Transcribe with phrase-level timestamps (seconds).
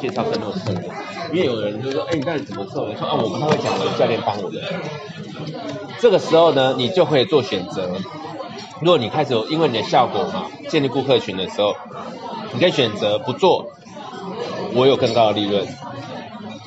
[0.00, 0.84] 介绍更多客人，
[1.32, 4.60] 因为有人就说，哎，你到底怎么做？”我说啊，我不太会讲，我的教练帮我的。
[6.00, 7.88] 这个时候呢，你就可以做选择。
[8.80, 11.76] 如果你开始因为你的效果嘛，建立顾客群的时候，
[12.52, 13.72] 你可以选择不做，
[14.74, 15.66] 我有更高的利润，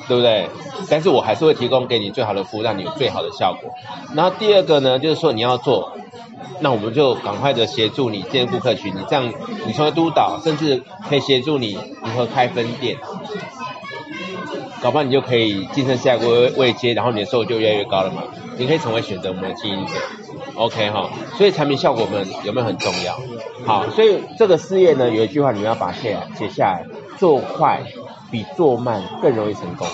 [0.06, 0.48] 对不对？
[0.88, 3.70] 但是我还是会提供给你最好的服务，让你有最好的效果。
[4.14, 5.92] 然后第二个呢，就是说你要做，
[6.60, 9.32] 那我们就赶快的协助你建立顾客群，你这样
[9.66, 12.96] 你成为督导，甚至可以协助你如何开分店，
[14.82, 18.22] 搞不好你就可以晋升下一个位阶，然后你的收入就越来越高了嘛。
[18.56, 19.92] 你可以成为选择我们的经营者。
[20.54, 23.18] OK 哈，所以产品效果们有没有很重要？
[23.66, 26.86] 好，所以这个事业呢，有一句话你们要把写写下来：
[27.18, 27.82] 做快
[28.30, 29.88] 比做慢更容易成功。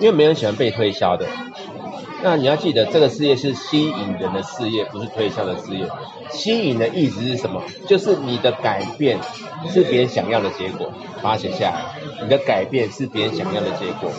[0.00, 1.26] 因为没人喜欢被推销的。
[2.20, 5.86] 那你要记得，这个事业是吸引人的事业，不是推销的事业。
[6.30, 7.62] 吸引的意思是什么？
[7.86, 9.18] 就是你的改变
[9.68, 11.84] 是别人想要的结果，把它写下来。
[12.22, 14.10] 你的改变是别人想要的结果。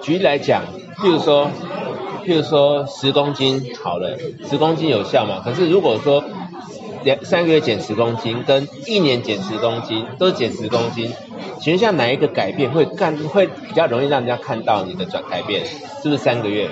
[0.00, 0.62] 举例来讲，
[0.98, 1.50] 譬如说，
[2.24, 4.16] 譬如说十公斤好了，
[4.48, 5.42] 十公斤有效嘛？
[5.44, 6.22] 可是如果说
[7.02, 11.12] 两三个月减十公斤，跟一年减十公斤，都是减十公斤。
[11.60, 15.64] 请问一下，哪一个改变会干会比较容易让人家看到你的转改变？
[16.02, 16.68] 是不是三个月？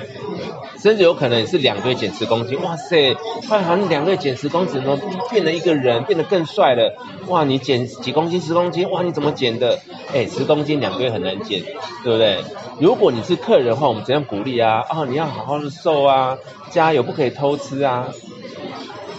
[0.79, 3.15] 甚至有可能是两个月减十公斤，哇塞！
[3.49, 4.97] 好像两个月减十公斤，怎么
[5.31, 6.95] 变了一个人，变得更帅了？
[7.27, 8.41] 哇，你减几公斤？
[8.41, 8.89] 十公斤？
[8.91, 9.81] 哇，你怎么减的？
[10.15, 11.63] 哎，十公斤两个月很难减，
[12.05, 12.39] 对不对？
[12.79, 14.85] 如果你是客人的话，我们怎样鼓励啊？
[14.91, 16.37] 哦，你要好好的瘦啊，
[16.71, 18.09] 加油，不可以偷吃啊！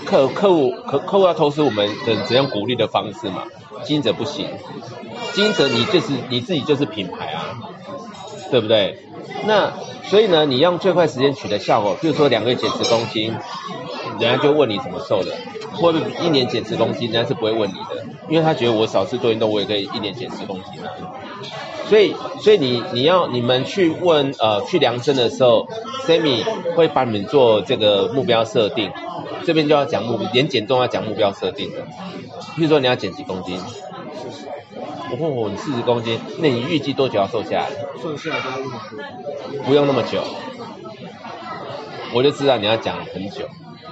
[0.08, 3.44] 客客户客客户要投资，我们怎怎样鼓励的方式嘛？
[3.84, 4.48] 经营者不行。
[5.34, 7.60] 经营者，你就是你自己就是品牌啊，
[8.50, 8.98] 对不对？
[9.46, 9.74] 那
[10.06, 13.36] 所以呢，你用最快时间取得效果，比如说两个月减十公斤，
[14.20, 15.32] 人家就问你怎么瘦的，
[15.74, 20.92] 或者一年减十公斤，人家是不会问你的，因为他觉得我少吃多运动，我也可以一年减十公斤啊。
[21.88, 25.68] 所以，所以你你要你们去问呃去量身的时候
[26.06, 26.44] ，Sammy
[26.76, 28.92] 会帮你们做这个目标设定，
[29.46, 31.88] 这边就要讲目连减重要讲目标设定的，
[32.56, 33.60] 比如说你要减几公斤。
[35.10, 37.70] 哦，你四十公斤，那你预计多久要瘦下来？
[38.04, 38.44] 瘦下来
[39.66, 40.22] 不用那么久。
[42.14, 43.48] 我就知道你要讲很久，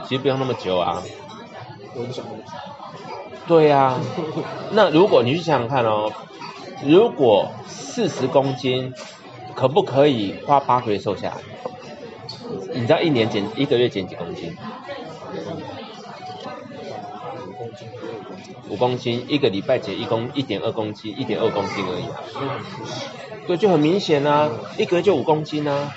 [0.08, 1.02] 其实不用那么久啊。
[1.96, 2.52] 我不想那么久。
[3.48, 4.00] 对呀，
[4.72, 6.12] 那如果你去想想看哦，
[6.84, 8.94] 如果四十公斤，
[9.54, 11.38] 可不可以花八个月瘦下来？
[12.74, 14.56] 你知道一年减一个月减几公斤？
[18.68, 22.20] 五公斤，一个礼拜减一公一点二公斤，一点二公斤而已啊。
[23.48, 25.94] 对，就很明显啊，一个月就五公斤啊。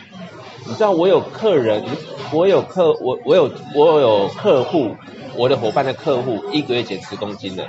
[0.69, 1.83] 你知道我有客人，
[2.31, 4.95] 我有客，我我有我有客户，
[5.34, 7.67] 我的伙伴的客户一个月减十公斤的。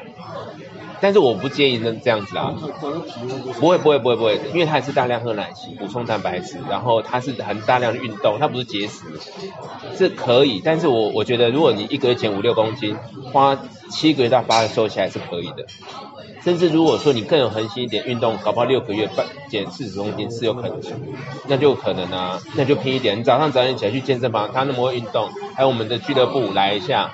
[1.01, 2.53] 但是我不建议那这样子啊，
[3.57, 9.05] 不会不会不会不会，因为他是大量喝奶昔补充蛋白质，然后他是很大量的运动，他不是节食，
[9.97, 10.61] 是可以。
[10.61, 12.97] 但是我我觉得如果你一个月减五六公斤，
[13.31, 13.57] 花
[13.89, 15.65] 七个月到八个月瘦下来是可以的。
[16.43, 20.81] 甚至如果说你更有恒心一点，运动搞不好六个月半减四十公斤是有可能，
[21.47, 23.19] 那就可能啊，那就拼一点。
[23.19, 27.13] 你早上早点起来去健身房，他那么会运动，还有我们的俱乐部来一下。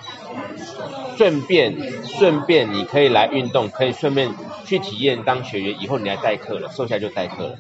[1.18, 4.34] 顺便顺便你可以来运动，可以顺便
[4.66, 7.56] 去体验当学员，以后你来代课了，瘦下来就代课了。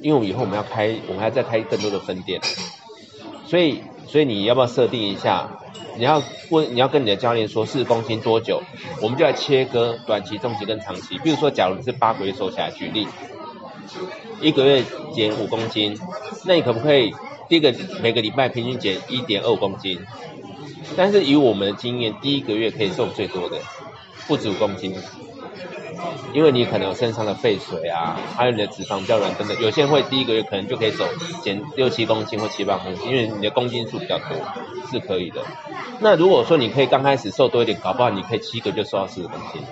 [0.00, 2.40] 因为我以后我们要开，我们还要再开更多的分店，
[3.46, 5.48] 所以所以你要不要设定一下？
[5.96, 8.62] 你要问你要跟你的教练说四十公斤多久？
[9.00, 11.18] 我们就来切割短期、中期跟长期。
[11.18, 13.06] 比如说，假如你是八个月瘦下来，举例，
[14.40, 15.98] 一个月减五公斤，
[16.44, 17.12] 那你可不可以
[17.48, 19.98] 第一个每个礼拜平均减一点二公斤？
[20.96, 23.56] 但是以我们的经验，第一个月可以瘦最多的，
[24.28, 24.94] 不止五公斤，
[26.32, 31.06] 因为你可能身上的废水啊，还有你的脂肪比较软等等，有些人会第一个月可能就可以走
[31.42, 34.36] 减六七公斤或七八公斤，因为你的公斤数比较多，
[34.90, 35.40] 是可以的。
[36.00, 39.62] 那如果说你可以刚开始瘦多一点，搞不好你可以七个就瘦到四十公斤，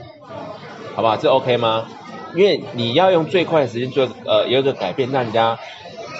[0.94, 1.16] 好不好？
[1.16, 1.86] 这 OK 吗？
[2.34, 5.58] 因为你要用最快的时间做呃有一个改变，让人家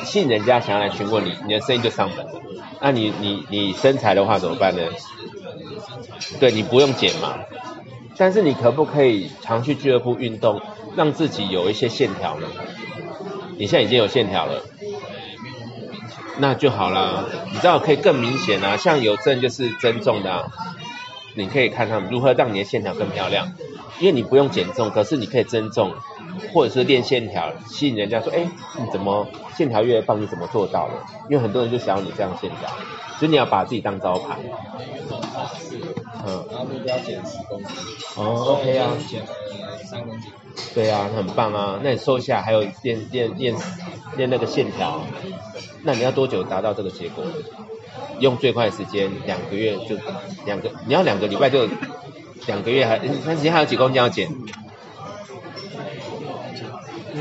[0.04, 2.40] 信人家想要来询问你，你的生意就上门了。
[2.80, 4.82] 那你你你身材的话怎么办呢？
[6.38, 7.38] 对你不用减嘛，
[8.16, 10.60] 但是你可不可以常去俱乐部运动，
[10.96, 12.46] 让自己有一些线条呢？
[13.58, 14.62] 你现在已经有线条了，
[16.38, 17.28] 那就好了。
[17.52, 20.50] 你知道可以更明显啊，像有证就是增重的，
[21.34, 23.52] 你可以看他们如何让你的线条更漂亮，
[24.00, 25.92] 因为你不用减重，可是你可以增重，
[26.52, 28.46] 或者是练线条，吸引人家说，哎，
[28.78, 29.26] 你怎么
[29.56, 30.20] 线条越棒？
[30.20, 30.94] 你怎么做到的？
[31.28, 32.68] 因为很多人就想要你这样线条，
[33.18, 34.38] 所以你要把自己当招牌。
[36.26, 37.76] 嗯，然后目标减十公斤。
[38.16, 39.26] 哦，OK 啊，减了
[39.84, 40.30] 三公斤。
[40.74, 41.80] 对啊，很棒啊。
[41.82, 43.54] 那你瘦下还有练练练
[44.16, 45.00] 练那个线条，
[45.82, 47.24] 那你要多久达到这个结果？
[48.20, 49.96] 用最快的时间两个月就
[50.46, 51.68] 两个，你要两个礼拜就
[52.46, 54.30] 两个月还，那时间还有几公斤要减？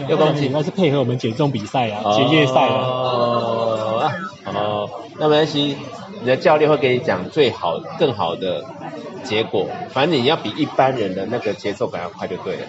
[0.07, 2.77] 六公斤，那是配合我们减重比赛啊，减业赛啊。
[2.77, 4.12] 哦，
[4.45, 5.75] 哦，那没关系，
[6.21, 8.63] 你的教练会给你讲最好、更好的
[9.24, 9.68] 结果。
[9.89, 12.65] 反正你要比一般人的那个节奏感要快就对了，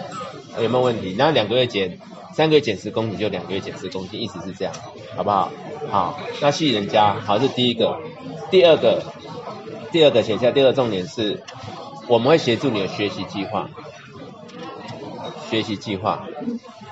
[0.62, 1.14] 有没有问题？
[1.16, 1.98] 然后两个月减，
[2.32, 4.74] 三个月减十公斤就两个月减十公斤，意思是这样，
[5.16, 5.50] 好不好？
[5.90, 8.00] 好，那吸引人家，好，这是第一个。
[8.50, 9.02] 第二个，
[9.90, 11.42] 第二个写下，第二个重点是，
[12.08, 13.68] 我们会协助你的学习计划，
[15.50, 16.26] 学习计划。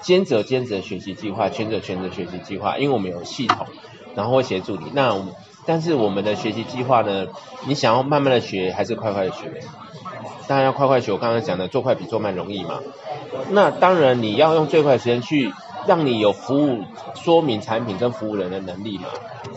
[0.00, 3.66] 兼职兼职学习计划，全职全职学习计划，因为我们有系统，
[4.16, 4.86] 然后会协助你。
[4.92, 5.16] 那
[5.64, 7.28] 但是我们的学习计划呢？
[7.68, 9.62] 你想要慢慢的学，还是快快的学？
[10.48, 11.12] 当然要快快学。
[11.12, 12.80] 我刚刚讲的，做快比做慢容易嘛。
[13.50, 15.50] 那当然你要用最快时间去，
[15.86, 16.84] 让你有服务
[17.14, 19.08] 说明产品跟服务人的能力嘛，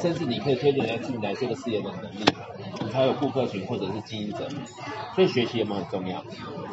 [0.02, 2.46] 甚至你可以推荐人家进来这个事业的能力嘛。
[2.82, 4.48] 你才有顾客群或者是经营者，
[5.16, 6.24] 所以学习有没有很重要？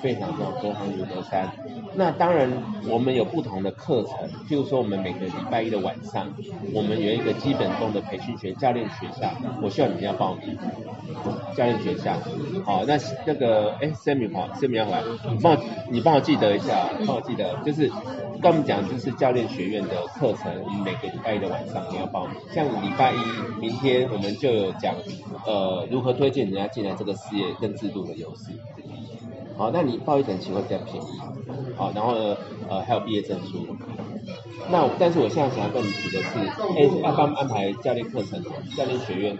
[0.01, 1.51] 非常重要，隔行如隔山。
[1.95, 2.51] 那当然，
[2.89, 6.33] 我们有不同的课程，譬如说我们每个礼拜一的晚上，
[6.73, 9.31] 我们有一个基本功的培训学教练学校，
[9.63, 10.59] 我希望你们要报名。
[11.55, 12.15] 教练学校，
[12.65, 15.59] 好，那那个哎，Sammy 好，Sammy 要来，你帮我
[15.91, 17.91] 你帮我记得一下，帮我记得，就是
[18.43, 22.35] 跟我们讲就是教练学院的课程，我们每个礼拜一的晚上你要报名。
[22.53, 23.17] 像礼拜一
[23.61, 24.95] 明天我们就有讲，
[25.47, 25.87] 呃。
[25.93, 28.51] 如何推荐人家进来这个事业跟制度的优势？
[29.57, 31.07] 好，那你报一整期会比较便宜。
[31.77, 32.37] 好，然后呢，
[32.69, 33.65] 呃，还有毕业证书。
[34.71, 38.43] 那但是我现在想要跟你提的是，哎，要帮安排教练课程，
[38.77, 39.39] 教练学院。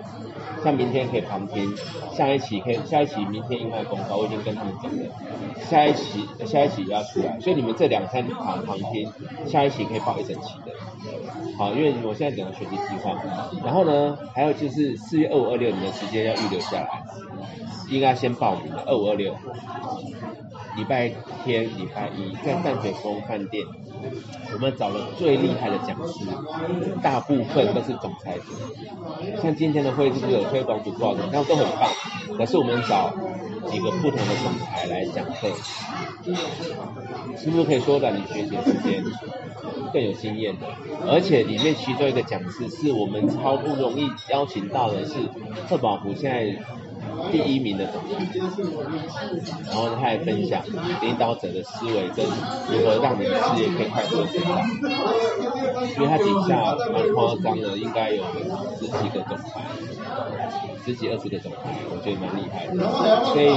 [0.63, 1.75] 像明天可以旁听，
[2.15, 4.99] 下一期可以下一期明天应该公告，我已经跟他们讲了。
[5.69, 9.11] 下一期下一期也要出来，所以你们这两三旁旁听，
[9.47, 10.73] 下一期可以报一整期的。
[11.59, 13.21] 好，因为我现在整个学习计划，
[13.65, 17.03] 然后呢，还有就是四月二五二六，你的时间要预留下来，
[17.89, 19.35] 应该先报名的二五二六。
[20.77, 21.11] 礼拜
[21.45, 23.67] 天、礼拜一在淡水峰饭店，
[24.55, 26.25] 我们找了最厉害的讲师，
[27.03, 28.53] 大部分都是总裁组。
[29.43, 31.23] 像今天的会是不是有推广组报的？
[31.33, 31.89] 那都很棒。
[32.37, 33.13] 可是我们找
[33.71, 35.49] 几个不同的总裁来讲课，
[37.37, 39.05] 是不是可以缩短你学习时间，
[39.93, 40.67] 更有经验的？
[41.09, 45.15] 而且里面其中一个讲师是我们超不容易邀请到的，是
[45.69, 46.57] 特宝福现在。
[47.31, 48.27] 第一名的总裁，
[49.67, 50.63] 然后他还分享
[51.01, 52.25] 领导者的思维跟
[52.71, 54.69] 如何让你的事业可以快速的成长。
[55.97, 58.23] 因为他底下蛮夸张的，应该有
[58.79, 59.61] 十几个总裁，
[60.85, 61.59] 十几二十个总裁，
[61.91, 62.73] 我觉得蛮厉害的。
[63.33, 63.53] 所以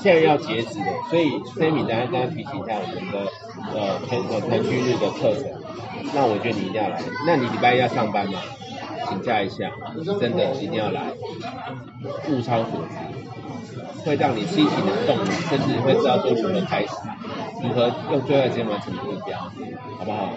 [0.00, 3.18] 现在要截止的，所以所以米丹刚刚提醒一下我们的
[3.74, 5.44] 呃腾呃腾讯日的课程，
[6.14, 7.02] 那我觉得你一定要来。
[7.26, 8.38] 那你礼拜一要上班吗？
[9.08, 9.70] 请假一下，
[10.20, 11.12] 真的一定要来，
[12.28, 16.94] 物超所值，会让你心情的动力，甚至会知道说如何开始，
[17.62, 20.30] 如何用最快时间完成目标，好不好？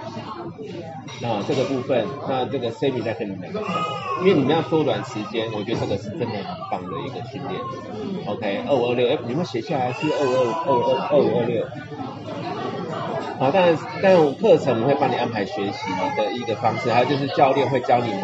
[1.21, 3.61] 那这个部分，那这个 C B 再跟你们讲，
[4.21, 7.59] 因为你们要缩短时间，我觉得这个是真的很棒的一个训练。
[8.25, 11.65] OK，二五二六，哎，你们写下来是二五二二五二二五二六。
[13.39, 15.79] 好，但但课程我们会帮你安排学习
[16.17, 18.21] 的一个方式，还有就是教练会教你们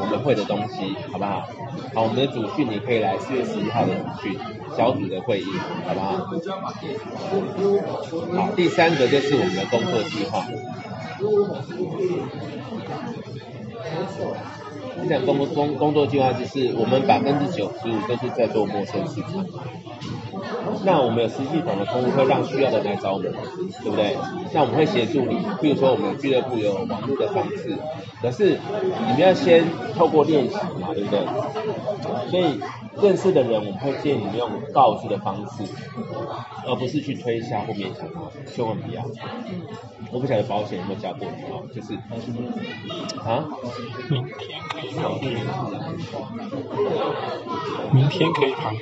[0.00, 1.46] 我们会的东西，好不好？
[1.94, 4.38] 好，我们的主训你可以来四月十一号的主训
[4.74, 5.44] 小组的会议，
[5.86, 6.16] 好不好？
[8.36, 10.46] 好，第三个就是我们的工作计划。
[15.00, 19.44] 现在工工工作计划就是我们百分之九十五都是在做陌生市场。
[20.84, 23.32] 那我们有实际懂的客户会让需要的来找我们，
[23.82, 24.16] 对不对？
[24.52, 27.76] 那我们会协助你，比如说我们俱乐部有网络的方式，
[28.20, 28.58] 可是
[29.06, 29.64] 你们要先
[29.96, 31.20] 透过练习嘛，对不对？
[32.30, 32.60] 所以
[33.00, 35.64] 认识的人，我们会建议你们用告知的方式，
[36.66, 39.04] 而不是去推销或勉强他，千万不要。
[40.12, 41.94] 我不晓得保险有没有教过你哦，就是
[43.20, 43.44] 啊，
[44.10, 45.36] 明天可以旁听，
[47.92, 48.80] 明天可以旁听。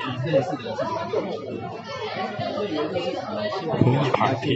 [2.62, 4.50] 可以旁听，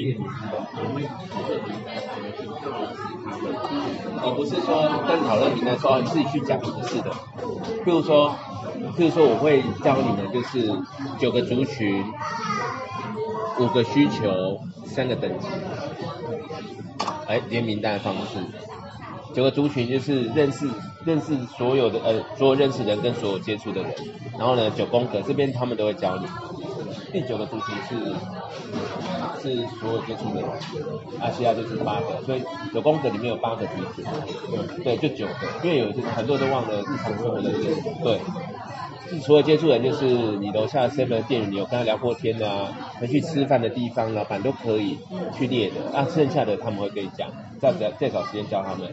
[4.23, 4.69] 而不是说
[5.07, 7.11] 跟讨论平台说你自己去讲，不是的。
[7.85, 8.35] 譬如说，
[8.97, 10.77] 譬如说我会会教你们就是
[11.21, 12.05] 九个族群，
[13.61, 15.47] 五个需求，三个等级，
[17.29, 18.45] 哎，连名单的方式。
[19.33, 20.69] 九个族群就是认识
[21.05, 23.95] 认识所有的呃所有认识人跟所有接触的人，
[24.37, 26.27] 然后呢九宫格这边他们都会教你。
[27.13, 28.13] 第九个族群是
[29.43, 30.51] 是所有接触的人，
[31.21, 34.05] 阿西亚就是八个，所以九宫格里面有八个族群，
[34.83, 35.33] 对，就九个，
[35.63, 38.21] 因为有很多都忘了日常生活的这个，对。
[39.23, 44.99] 除了接触人，就是你楼下 seven 的店员，你有跟他聊过天的啊，回去吃饭的地方，老板都可以
[45.39, 45.97] 去列的。
[45.97, 48.93] 啊，剩下的他们会跟你讲，再再找时间教他们。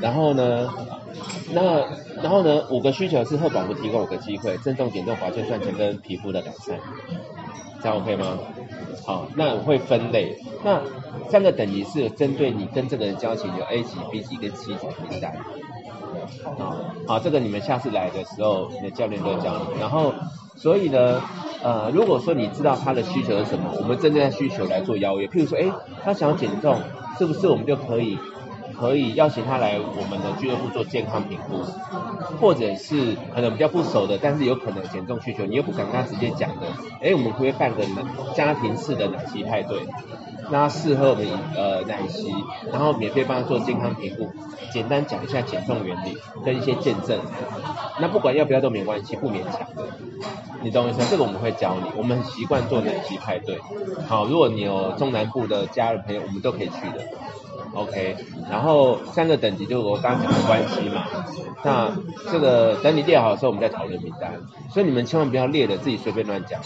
[0.00, 0.68] 然后呢，
[1.52, 1.86] 那
[2.20, 6.76] 然后呢，五个需求是贺宝福提供五个机会，郑重点动、保健赚钱跟皮肤的改善，
[7.82, 8.38] 这样 OK 吗？
[9.06, 10.38] 好，那会分类。
[10.64, 10.80] 那
[11.28, 15.36] 三个等级是针对你跟这个人交情有 A 级、B 级跟 C 级的名单。
[16.58, 19.80] 好，好，这个你们下次来的时候，你的教练都会教你。
[19.80, 20.14] 然后，
[20.56, 21.20] 所以呢，
[21.62, 25.26] 呃，如果说你知道他的需求是什么，我们针对他需求来做邀约。
[25.26, 25.70] 譬如说，哎，
[26.02, 26.78] 他想要减重，
[27.18, 28.18] 是不是我们就可以
[28.78, 31.64] 可以邀请他来我们的俱乐部做健康评估？
[32.40, 36.66] 或者是可能比较不熟的，但是有可能减重需求，你又不敢跟他直接讲的，
[37.00, 37.84] 哎，我们可以办个
[38.34, 39.86] 家庭式的奶昔派对。
[40.50, 42.32] 那适合我们呃奶昔，
[42.70, 44.30] 然后免费帮他做健康评估，
[44.72, 47.18] 简单讲一下减重原理跟一些见证。
[48.00, 49.86] 那不管要不要都没关系，不勉强的。
[50.62, 51.02] 你懂我意思？
[51.10, 53.58] 这个我们会教你，我们很习惯做奶昔派对。
[54.06, 57.04] 好，如果你有中南部的家人朋友，我们都可以去的。
[57.74, 58.16] OK，
[58.50, 61.04] 然后三个等级就是我刚刚讲的关系嘛。
[61.64, 61.90] 那
[62.30, 64.40] 这个等你列好的时候，我们再讨论名单。
[64.70, 66.60] 所以你们千万不要列的自己随便乱讲。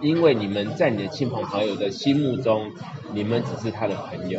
[0.00, 2.72] 因为你们在你的亲朋好友的心目中，
[3.12, 4.38] 你你们只是他的朋友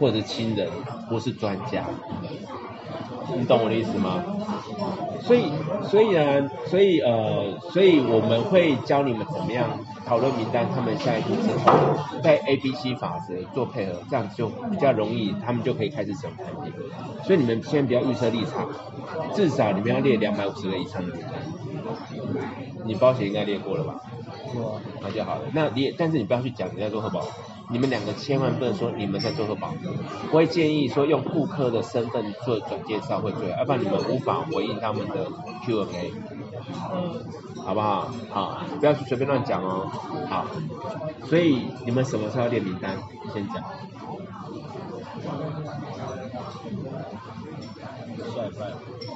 [0.00, 0.66] 或者亲人，
[1.10, 1.84] 不是专家。
[3.36, 4.24] 你懂我的意思吗？
[5.20, 5.52] 所以，
[5.90, 16.72] 所以呢，所以呃，所以我们会教你们怎么样讨论名单，他们下一步之后，在 A、B、C 法则做配合，这样就比较容易，他们就可以开始使用产品。
[17.24, 18.70] 所以你们先不要预设立场，
[19.34, 21.32] 至少你们要列两百五十个以上的名单。
[22.86, 24.00] 你保险应该列过了吧？
[25.00, 25.42] 那就好了。
[25.52, 27.22] 那你但是你不要去讲人家做核保，
[27.70, 29.72] 你们两个千万不能说你们在做核保。
[30.30, 35.26] 我会建议说用顾客的身份做转介绍会最好，要不然你们无法回应他们的
[35.64, 36.12] Q&A，
[36.92, 37.24] 嗯
[37.64, 38.12] 好不好？
[38.30, 39.90] 好，不要去随便乱讲哦。
[40.28, 40.46] 好，
[41.24, 42.96] 所以你们什么时候列名单？
[43.32, 43.62] 先讲。
[48.44, 48.66] 下礼拜。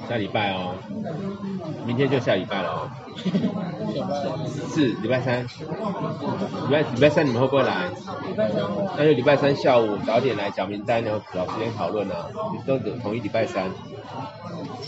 [0.09, 0.75] 下礼拜哦，
[1.85, 2.89] 明天就下礼拜了哦。
[4.73, 7.89] 是礼拜三，礼拜礼拜三你们会不会来？
[8.97, 12.27] 那就礼拜三下午早点来讲名单，然后找时间讨论啊。
[12.65, 13.69] 都同一礼拜三。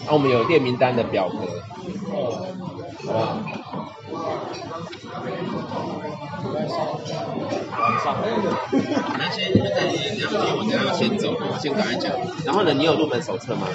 [0.06, 1.36] 那我们有列名单的表格，
[2.12, 2.22] 好
[3.04, 3.38] 不好？
[8.04, 12.12] 那先你们在两边，我等下先走，我先赶快讲。
[12.46, 13.68] 然后呢，你有入门手册吗？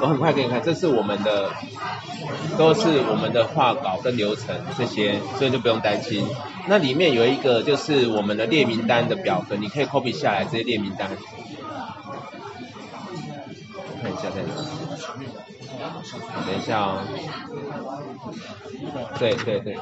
[0.00, 1.50] 我很快给你看，这是我们的，
[2.58, 6.26] 都是我们的画稿跟流程这些，所以就不用担心。
[6.66, 11.08] 那里面有一个就是我们的列名单的表格，你可以 copy 下来，直接列名单。
[14.02, 14.54] 看一下在哪？
[16.46, 17.02] 等一下哦。
[19.18, 19.76] 对对对。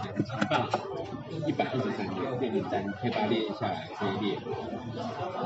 [1.46, 4.38] 一百二十三页列名单，可以把它列下来，这一列。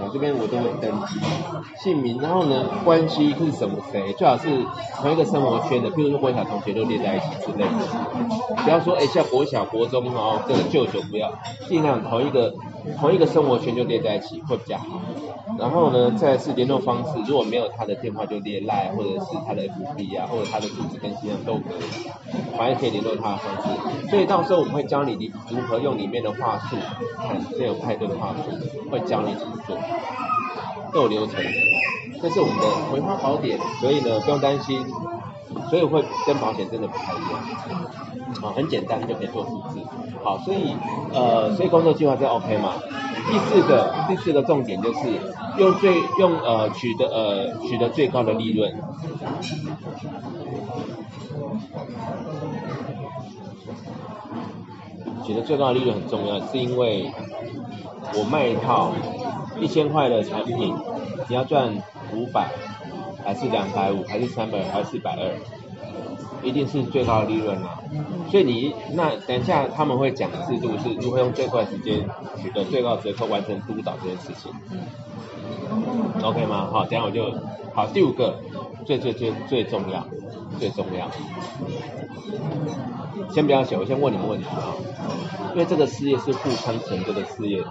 [0.00, 1.20] 我这边我都会登记
[1.78, 4.48] 姓名，然后呢，关系是什么谁，最好是
[4.96, 7.70] 同一个生活圈的，譬如说国小同学都列在一起之类的。
[8.64, 11.32] 不要说哎像国小国中哦，这个舅舅不要，
[11.68, 12.54] 尽量同一个
[12.98, 15.00] 同一个生活圈就列在一起会比较好。
[15.58, 24.08] 然后呢，再是联络方式，如果没有他的电话就列赖，或者是他的 FB 啊，或者他的住址跟信息都可以，反正可以联络他的方式。
[24.08, 26.76] 所以到时候我们会教你如何用里面的话术，
[27.18, 29.76] 看这有派对的话术，会教你怎么做，
[30.90, 31.36] 都有流程。
[32.22, 34.82] 这是我们的葵花宝典，所以呢不用担心，
[35.68, 37.32] 所以会跟保险真的不太一样。
[38.42, 39.80] 啊，很简单就可以做复制。
[40.24, 40.74] 好，所以
[41.12, 42.72] 呃，所以工作计划就 OK 嘛？
[43.30, 45.00] 第四个第四个重点就是
[45.58, 48.72] 用最用呃取得呃取得最高的利润。
[55.24, 57.08] 取得最高的利润很重要，是因为
[58.14, 58.92] 我卖一套
[59.60, 60.74] 一千块的产品，
[61.28, 61.72] 你要赚
[62.12, 62.50] 五百，
[63.24, 65.61] 还是两百五，还是三百，还是四百二？
[66.42, 67.78] 一定是最高的利润啊。
[68.30, 72.08] 所以你那等一下他们会讲制度是如何用最快时间
[72.40, 74.52] 取得最高折扣完成督导这件事情。
[76.22, 76.68] OK 吗？
[76.70, 77.34] 好，等一下我就
[77.74, 77.86] 好。
[77.86, 78.38] 第五个，
[78.84, 80.06] 最最最最重要，
[80.58, 81.10] 最重要。
[83.30, 84.74] 先不要写，我先问你们问题啊。
[85.52, 87.62] 因为这个事业是互相成就的事业，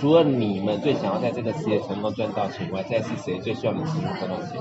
[0.00, 4.60] 除了你们最想要在这个事业成功赚到钱外，再是谁最希望你成功赚到钱？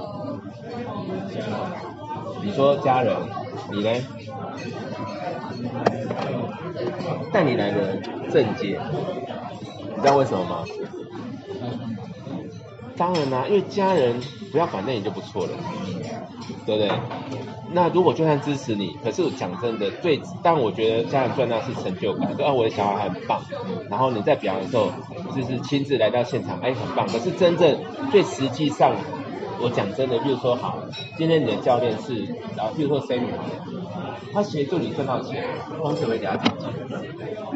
[2.43, 3.15] 你说家人，
[3.71, 3.89] 你呢？
[7.31, 7.97] 带你来的
[8.31, 8.79] 正解，
[9.95, 10.63] 你知道为什么吗？
[12.95, 14.19] 当然啦、因为家人
[14.51, 15.49] 不要反对你就不错了，
[16.65, 16.91] 对不对？
[17.69, 23.41] 那如果就算支持你，可是讲真的，最但我觉得家人赚到是成就感，对啊，我的小孩很棒，
[23.89, 24.89] 然后你在表扬的时候，
[25.35, 27.05] 就是亲自来到现场，哎，很棒。
[27.07, 27.77] 可是真正
[28.09, 28.95] 最实际上，
[29.59, 30.77] 我讲真的，比如说好，
[31.17, 32.13] 今天你的教练是，
[32.55, 33.31] 然后比如说 Sammy
[34.33, 35.45] 他协助你赚到钱，
[35.81, 36.69] 公司会给他奖金。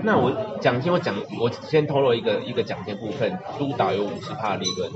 [0.03, 4.91] 那我奖金我讲，我先透露一个一个奖金部分，督导有五十趴的利润，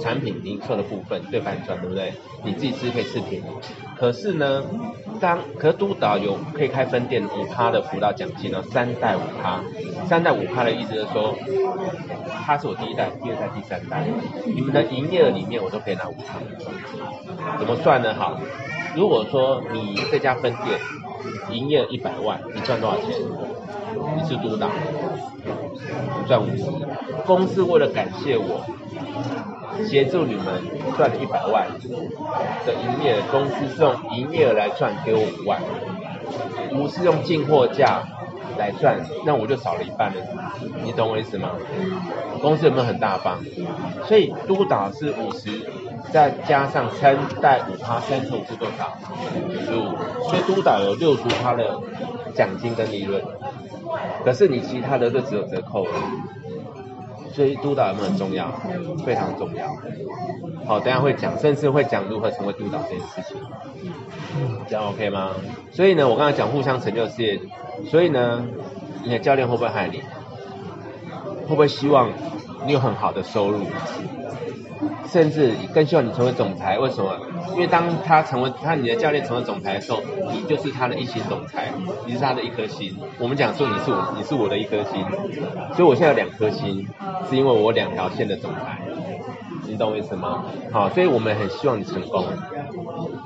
[0.00, 2.12] 产品零售的部分对半赚，对不对？
[2.44, 3.44] 你自己吃可以吃便宜。
[3.96, 4.62] 可是呢，
[5.20, 9.60] 当可督导有可以开分店五趴的辅导奖金呢，三代五趴，
[10.06, 11.34] 三代五趴的意思是说，
[12.46, 14.06] 他是我第一代、第二代、第三代，
[14.46, 16.38] 你们的营业额里面我都可以拿五趴。
[17.58, 18.14] 怎么算呢？
[18.14, 18.40] 好，
[18.94, 20.78] 如果说你这家分店
[21.50, 23.08] 营业一百万，你赚多少钱？
[24.16, 24.68] 你是督导，
[26.26, 26.64] 赚五十。
[27.26, 28.64] 公司为了感谢我，
[29.86, 30.62] 协助你们
[30.96, 31.66] 赚了一百万
[32.66, 35.60] 的营业，公司是用营业额来赚，给我五万。
[36.70, 38.02] 不是用进货价
[38.58, 40.20] 来赚，那我就少了一半了。
[40.84, 41.50] 你懂我意思吗？
[42.42, 43.38] 公司有没有很大方？
[44.04, 45.50] 所以督导是五十，
[46.12, 48.96] 再加上三代五趴，三乘五是多少？
[49.64, 49.96] 十五。
[50.28, 51.80] 所以督导有六十趴的
[52.34, 53.22] 奖金跟利润，
[54.24, 55.92] 可是你其他的就只有折扣了。
[57.32, 58.50] 所以督导有没有很重要？
[59.04, 59.66] 非常重要。
[60.66, 63.40] 好，等下会讲，甚至会讲如何成为督导这件事情。
[64.68, 65.30] 这样 OK 吗？
[65.70, 67.40] 所以呢，我刚才讲互相成就事业，
[67.86, 68.44] 所以呢，
[69.04, 70.02] 你的教练会不会害你？
[71.46, 72.10] 会不会希望
[72.66, 73.60] 你有很好的收入？
[75.10, 76.78] 甚至更希望你成为总裁？
[76.78, 77.16] 为什么？
[77.54, 80.00] 因为当他成为他你的教练成为总裁的时候，
[80.32, 81.72] 你就是他的一心总裁，
[82.06, 82.96] 你是他的一颗心。
[83.18, 85.04] 我们讲说你是我，你是我的一颗心，
[85.74, 86.86] 所以我现在有两颗心，
[87.28, 88.80] 是因为我两条线的总裁。
[89.66, 90.44] 你懂我意思吗？
[90.72, 92.24] 好，所以我们很希望你成功。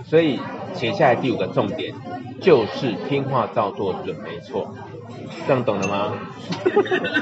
[0.05, 0.39] 所以
[0.75, 1.95] 写下来第五个重点
[2.41, 4.75] 就是听话照做准没错，
[5.47, 6.15] 这样懂了吗？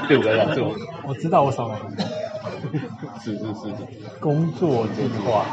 [0.07, 0.73] 第五个要做，
[1.07, 2.20] 我知道我少哪一个。
[3.21, 5.45] 是是是是，工作计划，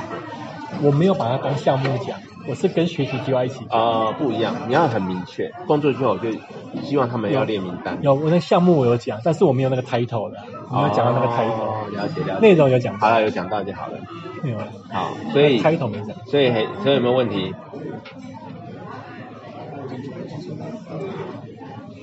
[0.83, 2.19] 我没有把它当项目讲，
[2.49, 3.81] 我是跟学习计划一起讲。
[3.81, 5.53] 啊、不一样，你要很明确。
[5.67, 6.31] 工作之后我就
[6.83, 7.99] 希望他们要列名单。
[8.03, 10.39] 有我那项目我有讲，但是我没有那个 title 的，
[10.71, 12.47] 我没有讲到那个 title，、哦了解了解。
[12.47, 13.99] 内容有讲到，好了，有讲到就好了。
[14.43, 14.59] 没有
[14.91, 16.15] 好，所以 title 没讲。
[16.27, 17.55] 所以所以有没有问题？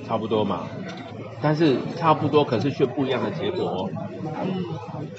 [0.06, 0.60] 差不多嘛，
[1.40, 3.90] 但是差不多，可是却不一样的结果哦。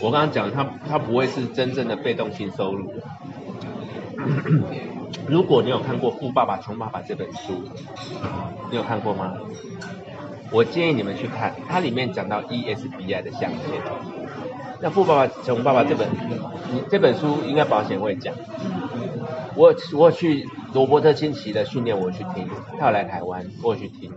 [0.01, 2.93] 我刚刚讲，它它不会是真正的被动性收入。
[5.27, 7.63] 如果你有看过《富爸爸穷爸爸》这本书，
[8.69, 9.36] 你有看过吗？
[10.51, 13.60] 我建议你们去看，它里面讲到 ESBI 的象限。
[14.79, 16.07] 那《富爸爸穷爸爸》这本，
[16.71, 18.33] 你这本书应该保险会讲。
[19.55, 22.47] 我我去罗伯特清崎的训练，我去听，
[22.79, 24.12] 他有来台湾，我去听，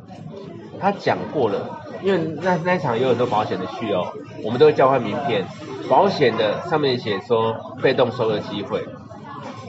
[0.80, 4.12] 他讲过了，因为那那一场有很多保险的续哦，
[4.42, 5.44] 我们都会交换名片，
[5.88, 8.84] 保险的上面写说被动收的机会，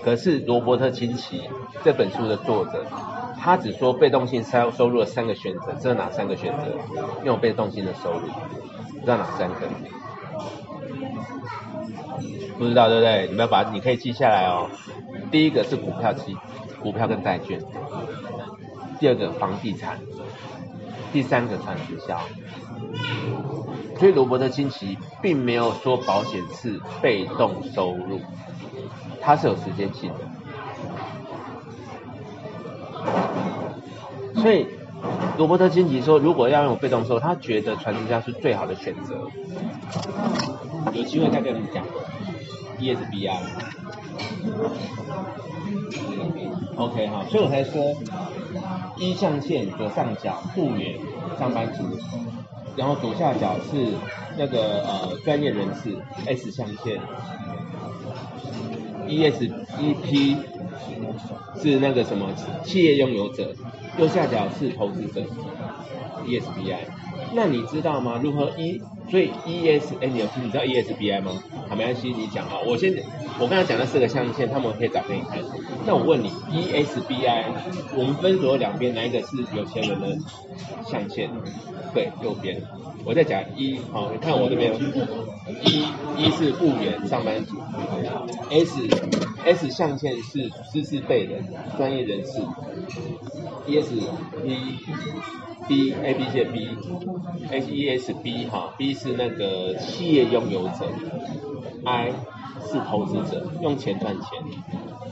[0.03, 1.41] 可是罗伯特清崎
[1.83, 2.85] 这本书的作者，
[3.37, 6.65] 他只说被动性收收入的三个选择，知道哪三个选择？
[7.25, 8.27] 用被动性的收入，
[9.01, 9.67] 知道哪三个？
[12.57, 13.27] 不知道对不对？
[13.27, 14.69] 你们要把你可以记下来哦。
[15.31, 16.37] 第一个是股票期，
[16.79, 17.59] 股票跟债券；
[18.99, 19.95] 第二个房地产；
[21.11, 22.19] 第三个传直销。
[23.99, 28.19] 所以罗伯特清崎并没有说保险是被动收入，
[29.21, 30.19] 它是有时间性的。
[34.41, 34.65] 所以
[35.37, 39.27] 罗伯特清崎说，如果要用被动收入，他觉得传直销是最好的选择。
[40.93, 41.85] 有机会再跟你们讲。
[42.81, 43.37] ESBI。
[46.75, 47.93] OK 哈，所以我才说
[48.97, 50.97] 一象限左上角雇员
[51.39, 51.83] 上班族，
[52.75, 53.93] 然后左下角是
[54.37, 56.99] 那个呃专业人士 S 象限
[59.07, 60.37] ，ES EP
[61.61, 62.29] 是那个什么
[62.63, 63.53] 企业拥有者，
[63.97, 65.21] 右下角是投资者
[66.25, 66.79] ，ESBI。
[67.33, 68.19] 那你知道吗？
[68.21, 70.25] 如何 E 所以 ES 哎，你有？
[70.41, 71.31] 你知道 ESBI 吗？
[71.69, 72.53] 好，没关系，你讲啊。
[72.65, 72.93] 我先
[73.39, 75.39] 我刚才讲的四个象限，他们可以找给你看。
[75.85, 77.43] 那我问你，ESBI
[77.95, 80.17] 我们分左右两边哪一个是有钱人的
[80.85, 81.29] 象限？
[81.93, 82.61] 对，右边。
[83.03, 84.73] 我再讲一，好，你看我这边，
[85.65, 87.57] 一一是雇员上班族
[88.49, 88.79] ，S
[89.43, 91.33] S 象限是知识辈的
[91.77, 92.39] 专业人士
[93.65, 93.91] ，E S
[94.43, 94.77] B
[95.67, 96.77] B A B 线 B
[97.49, 100.85] H E S B 哈，B 是那个企业拥有者
[101.85, 102.11] ，I
[102.65, 104.27] 是投资者，用钱赚钱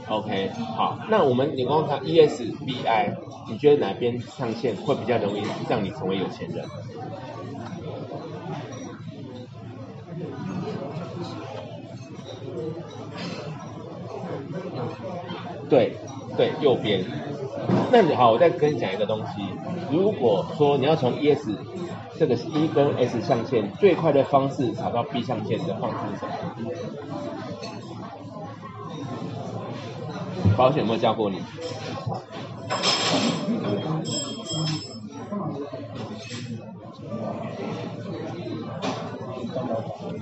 [0.08, 3.14] ，OK，好，那我们你光看 E S B I，
[3.48, 6.64] 你觉得哪边象限会比较容易让你成为有钱人？
[15.68, 15.94] 对，
[16.36, 17.04] 对，右边。
[17.92, 19.42] 那你好，我再跟你讲一个东西。
[19.90, 21.56] 如果说你要从 E S
[22.18, 26.32] 这个 E 跟 S 象限最快的方式找到 B 象限的方式是什么？
[30.56, 31.42] 保险有没有教过你？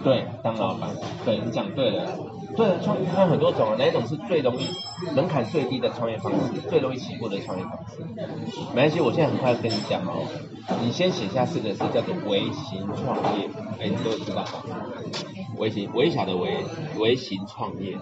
[0.05, 0.91] 对，当老板。
[1.25, 2.07] 对你讲对了。
[2.59, 4.67] 对，创它有很多种啊，哪一种是最容易
[5.15, 8.03] 门槛最低的创业方式，最容易起步的创业方式？
[8.75, 10.27] 没关系，我现在很快跟你讲哦。
[10.83, 14.65] 你先写下四个字，叫做微型创业，哎，你都知道吧？
[15.57, 16.57] 微型微小的微
[16.99, 17.97] 微型创业，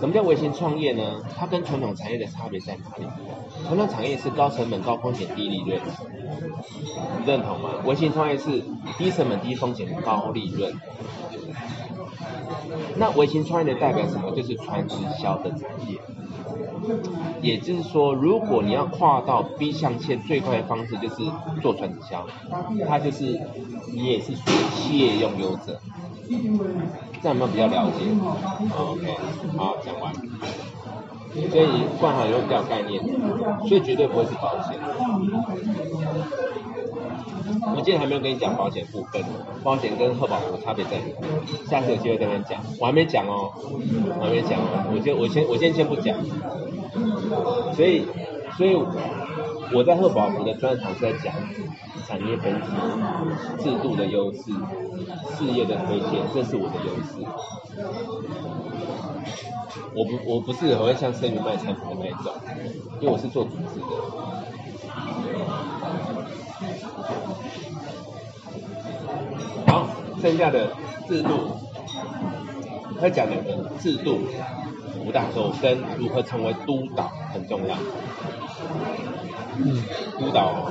[0.00, 1.02] 什么叫微型创业呢？
[1.36, 3.06] 它跟传统产业的差别在哪里？
[3.66, 5.78] 传统产业是高成本、高风险、低利润，
[7.20, 7.68] 你认同吗？
[7.84, 8.64] 微型创业是
[8.96, 10.72] 低成本、低风险、高利润。
[12.96, 14.30] 那微型创业的代表什么？
[14.32, 15.98] 就是传直销的产业。
[17.42, 21.16] 也就是说，如果你要跨到 B 象限，最快的方式就是
[21.60, 22.26] 做传销，
[22.88, 23.40] 它就是
[23.92, 25.80] 你也是属于企业拥有者。
[27.22, 28.04] 这样有没有比较了解
[28.76, 29.16] ？OK，
[29.56, 30.12] 好，讲完。
[31.50, 31.68] 所以
[32.00, 33.02] 换好以后比较概念，
[33.68, 34.78] 所以绝对不会是保险。
[37.74, 39.22] 我今天还没有跟你讲保险部分，
[39.62, 41.04] 保险跟贺保的差别在哪？
[41.68, 43.52] 下次有机会再跟你讲，我还没讲哦，
[44.20, 46.16] 我还没讲哦，我先我先我先先不讲。
[47.74, 48.06] 所以
[48.56, 48.74] 所以
[49.72, 51.32] 我在贺保福的专场是在讲
[52.06, 54.52] 产业分析、制度的优势、
[55.36, 57.24] 事业的推荐，这是我的优势。
[59.94, 62.32] 我不我不是很会像生鱼卖产品的那一种，
[63.00, 63.86] 因为我是做组织的。
[70.20, 70.68] 剩下的
[71.08, 71.56] 制度，
[73.00, 74.20] 他讲两个制度，
[75.04, 77.76] 五大洲跟如何成为督导很重要。
[79.58, 79.82] 嗯，
[80.18, 80.70] 督导，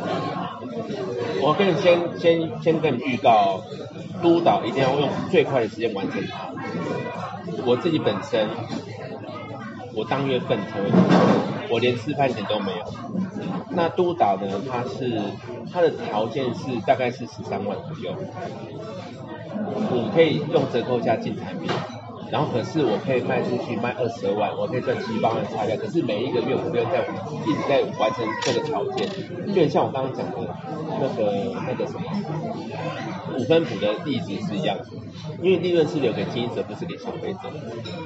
[1.41, 3.61] 我跟你先先先跟你预告，
[4.21, 6.51] 督导一定要用最快的时间完成它。
[7.65, 8.47] 我自己本身，
[9.93, 10.91] 我当月份成为，
[11.69, 12.85] 我连吃饭钱都没有。
[13.69, 14.47] 那督导呢？
[14.69, 15.21] 他是
[15.71, 18.15] 他的条件是大概是十三万左右，
[19.91, 21.69] 你可以用折扣价进产品。
[22.31, 25.75] 然后可是我可以卖出去卖二十二万，我可以赚七八万差价。
[25.75, 27.05] 可是每一个月我都要在
[27.45, 29.07] 一直在完成这个条件，
[29.53, 30.37] 就像我刚刚讲的
[30.99, 32.01] 那个那个什么
[33.37, 34.85] 五分谱的例子是一样的。
[35.41, 37.39] 因为利润是留给经营者，不是给消费者。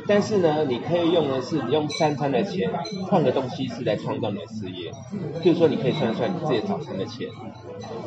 [0.07, 2.69] 但是呢，你可以用的是你用三餐的钱
[3.07, 4.91] 换个东西是来创造你的事业。
[5.43, 7.27] 就是说，你可以算算你自己早餐的钱，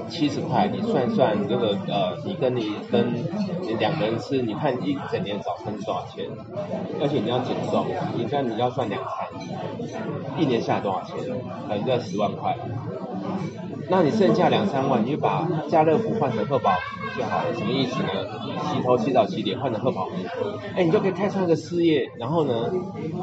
[0.08, 3.14] 七十块，你算算这个呃，你跟你跟
[3.62, 6.03] 你两个人吃，你看一整年早餐多少？
[6.04, 6.28] 钱，
[7.00, 7.86] 而且你要减重，
[8.16, 9.28] 你看你要算两餐，
[10.38, 11.16] 一年下来多少钱？
[11.68, 12.56] 可能要十万块。
[13.90, 16.72] 那你剩下两三万，你就把家乐福换成贺宝
[17.18, 17.54] 就好了。
[17.54, 18.08] 什么意思呢？
[18.70, 20.08] 洗头、洗澡、洗脸换成贺宝
[20.74, 22.70] 哎，你就可以开创一个事业，然后呢，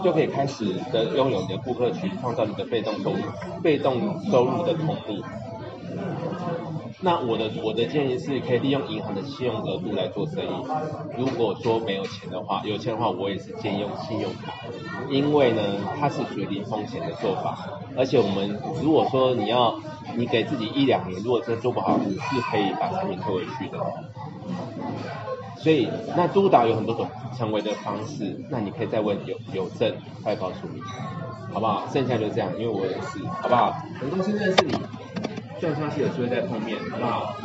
[0.03, 3.17] 就可以开始的拥有你的顾客群，创造你的被动收入、
[3.63, 5.23] 被动收入的通路。
[7.03, 10.49] 那我的我的建议是可以利用银行的信用额度来做生意。
[11.17, 14.53] 如果说没有钱的话，有钱的话我也是建议用信用卡，
[15.09, 15.61] 因为呢
[15.99, 17.57] 它是属于零风险的做法。
[17.97, 19.79] 而且我们如果说你要
[20.15, 23.79] 你给自己一两年，如果真做不好，你是可以把产品退回去的。
[25.57, 29.91] 所以那督导有很多种成为的方式，那你可以再问有有证，
[30.23, 30.79] 快告诉你，
[31.51, 31.87] 好不好？
[31.91, 33.75] 剩下就这样，因为我也是，好不好？
[33.99, 34.75] 很高兴认识你。
[35.61, 37.37] 算算是有机会再碰面，好不好？